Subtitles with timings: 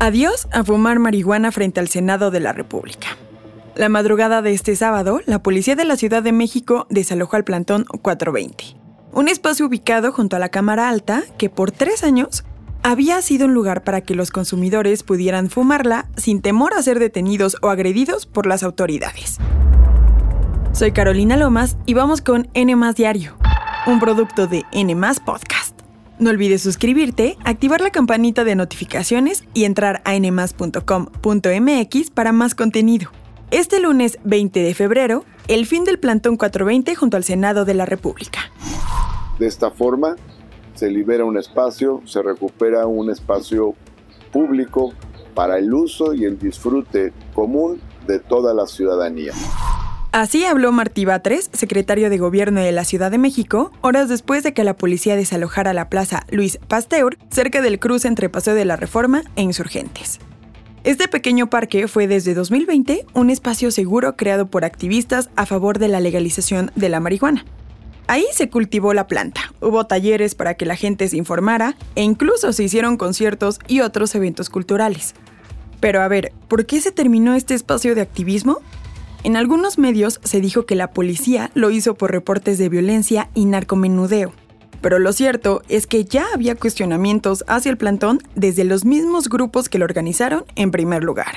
[0.00, 3.16] Adiós a fumar marihuana frente al Senado de la República.
[3.76, 7.84] La madrugada de este sábado, la policía de la Ciudad de México desalojó al plantón
[7.84, 8.76] 420,
[9.12, 12.44] un espacio ubicado junto a la Cámara Alta que por tres años
[12.82, 17.56] había sido un lugar para que los consumidores pudieran fumarla sin temor a ser detenidos
[17.62, 19.38] o agredidos por las autoridades.
[20.72, 23.36] Soy Carolina Lomas y vamos con N Diario,
[23.86, 25.53] un producto de N Podcast.
[26.18, 33.10] No olvides suscribirte, activar la campanita de notificaciones y entrar a nmas.com.mx para más contenido.
[33.50, 37.84] Este lunes 20 de febrero, el fin del plantón 420 junto al Senado de la
[37.84, 38.40] República.
[39.40, 40.14] De esta forma,
[40.74, 43.74] se libera un espacio, se recupera un espacio
[44.32, 44.92] público
[45.34, 49.32] para el uso y el disfrute común de toda la ciudadanía.
[50.14, 54.54] Así habló Martí Batres, secretario de Gobierno de la Ciudad de México, horas después de
[54.54, 58.76] que la policía desalojara la plaza Luis Pasteur, cerca del cruce entre Paseo de la
[58.76, 60.20] Reforma e Insurgentes.
[60.84, 65.88] Este pequeño parque fue desde 2020 un espacio seguro creado por activistas a favor de
[65.88, 67.44] la legalización de la marihuana.
[68.06, 72.52] Ahí se cultivó la planta, hubo talleres para que la gente se informara e incluso
[72.52, 75.16] se hicieron conciertos y otros eventos culturales.
[75.80, 78.60] Pero a ver, ¿por qué se terminó este espacio de activismo?
[79.24, 83.46] En algunos medios se dijo que la policía lo hizo por reportes de violencia y
[83.46, 84.34] narcomenudeo.
[84.82, 89.70] Pero lo cierto es que ya había cuestionamientos hacia el plantón desde los mismos grupos
[89.70, 91.36] que lo organizaron en primer lugar.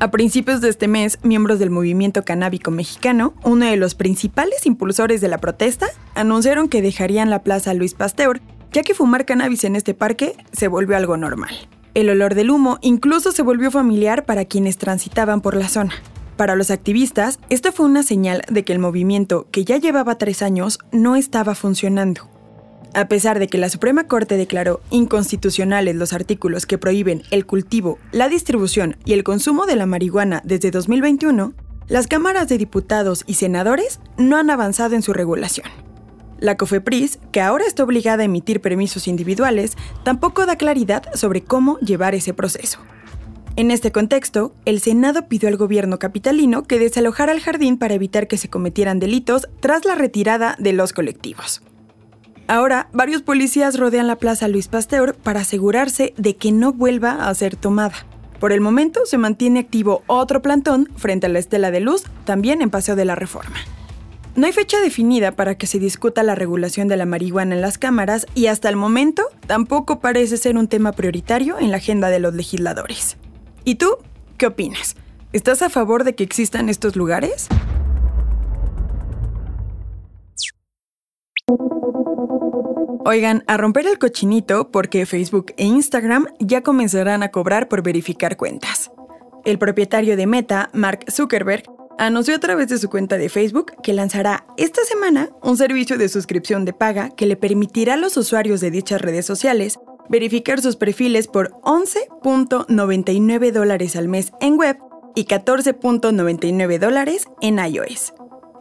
[0.00, 5.20] A principios de este mes, miembros del movimiento canábico mexicano, uno de los principales impulsores
[5.20, 8.40] de la protesta, anunciaron que dejarían la plaza Luis Pasteur,
[8.72, 11.54] ya que fumar cannabis en este parque se volvió algo normal.
[11.94, 15.92] El olor del humo incluso se volvió familiar para quienes transitaban por la zona.
[16.40, 20.40] Para los activistas, esto fue una señal de que el movimiento, que ya llevaba tres
[20.40, 22.30] años, no estaba funcionando.
[22.94, 27.98] A pesar de que la Suprema Corte declaró inconstitucionales los artículos que prohíben el cultivo,
[28.10, 31.52] la distribución y el consumo de la marihuana desde 2021,
[31.88, 35.66] las cámaras de diputados y senadores no han avanzado en su regulación.
[36.38, 41.78] La COFEPRIS, que ahora está obligada a emitir permisos individuales, tampoco da claridad sobre cómo
[41.80, 42.78] llevar ese proceso.
[43.60, 48.26] En este contexto, el Senado pidió al gobierno capitalino que desalojara el jardín para evitar
[48.26, 51.60] que se cometieran delitos tras la retirada de los colectivos.
[52.48, 57.34] Ahora, varios policías rodean la Plaza Luis Pasteur para asegurarse de que no vuelva a
[57.34, 58.06] ser tomada.
[58.38, 62.62] Por el momento se mantiene activo otro plantón frente a la Estela de Luz, también
[62.62, 63.56] en Paseo de la Reforma.
[64.36, 67.76] No hay fecha definida para que se discuta la regulación de la marihuana en las
[67.76, 72.20] cámaras y hasta el momento tampoco parece ser un tema prioritario en la agenda de
[72.20, 73.18] los legisladores.
[73.64, 73.98] ¿Y tú?
[74.38, 74.96] ¿Qué opinas?
[75.32, 77.48] ¿Estás a favor de que existan estos lugares?
[83.04, 88.36] Oigan, a romper el cochinito porque Facebook e Instagram ya comenzarán a cobrar por verificar
[88.36, 88.90] cuentas.
[89.44, 91.64] El propietario de Meta, Mark Zuckerberg,
[91.98, 96.08] anunció a través de su cuenta de Facebook que lanzará esta semana un servicio de
[96.08, 99.78] suscripción de paga que le permitirá a los usuarios de dichas redes sociales
[100.10, 104.76] verificar sus perfiles por 11.99 dólares al mes en web
[105.14, 108.12] y 14.99 dólares en iOS.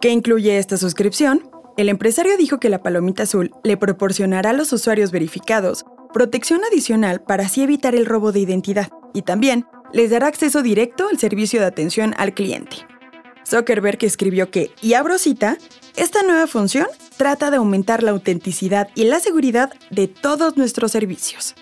[0.00, 1.48] ¿Qué incluye esta suscripción?
[1.76, 7.22] El empresario dijo que la palomita azul le proporcionará a los usuarios verificados protección adicional
[7.22, 11.60] para así evitar el robo de identidad y también les dará acceso directo al servicio
[11.60, 12.76] de atención al cliente.
[13.46, 15.58] Zuckerberg escribió que, y abro cita,
[15.96, 16.86] esta nueva función
[17.16, 21.54] trata de aumentar la autenticidad y la seguridad de todos nuestros servicios.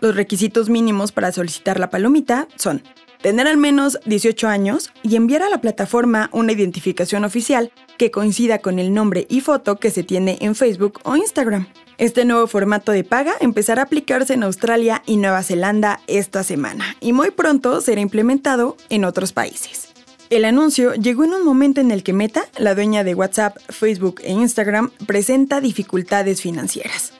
[0.00, 2.82] Los requisitos mínimos para solicitar la palomita son
[3.22, 8.58] tener al menos 18 años y enviar a la plataforma una identificación oficial que coincida
[8.58, 11.68] con el nombre y foto que se tiene en Facebook o Instagram.
[11.98, 16.96] Este nuevo formato de paga empezará a aplicarse en Australia y Nueva Zelanda esta semana
[17.00, 19.91] y muy pronto será implementado en otros países.
[20.32, 24.22] El anuncio llegó en un momento en el que Meta, la dueña de WhatsApp, Facebook
[24.24, 27.12] e Instagram, presenta dificultades financieras.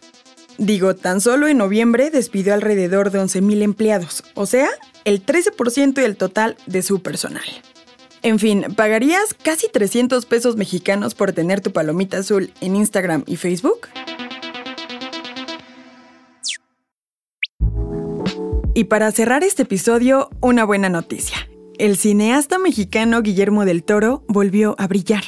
[0.56, 4.70] Digo, tan solo en noviembre despidió alrededor de 11.000 empleados, o sea,
[5.04, 7.44] el 13% del total de su personal.
[8.22, 13.36] En fin, ¿pagarías casi 300 pesos mexicanos por tener tu palomita azul en Instagram y
[13.36, 13.88] Facebook?
[18.72, 21.46] Y para cerrar este episodio, una buena noticia
[21.78, 25.22] el cineasta mexicano Guillermo del Toro volvió a brillar.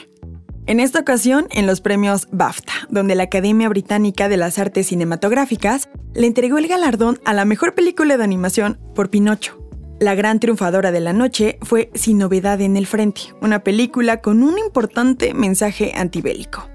[0.66, 5.88] En esta ocasión en los premios BAFTA, donde la Academia Británica de las Artes Cinematográficas
[6.14, 9.58] le entregó el galardón a la mejor película de animación por Pinocho.
[10.00, 14.42] La gran triunfadora de la noche fue Sin novedad en el frente, una película con
[14.42, 16.68] un importante mensaje antibélico,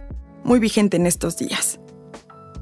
[0.44, 1.80] muy vigente en estos días.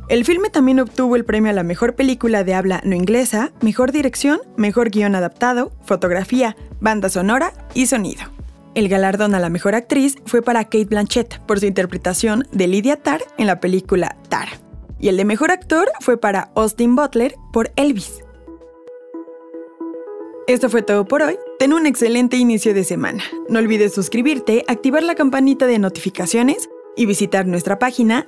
[0.09, 3.91] El filme también obtuvo el premio a la mejor película de habla no inglesa, mejor
[3.91, 8.21] dirección, mejor guion adaptado, fotografía, banda sonora y sonido.
[8.73, 12.95] El galardón a la mejor actriz fue para Kate Blanchett por su interpretación de Lydia
[12.95, 14.47] Tarr en la película Tar.
[14.97, 18.23] Y el de mejor actor fue para Austin Butler por Elvis.
[20.47, 21.37] Esto fue todo por hoy.
[21.59, 23.23] Ten un excelente inicio de semana.
[23.49, 28.27] No olvides suscribirte, activar la campanita de notificaciones y visitar nuestra página